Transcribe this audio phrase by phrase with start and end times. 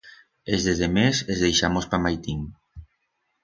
[0.55, 2.51] Es de demés es deixamos pa maitín.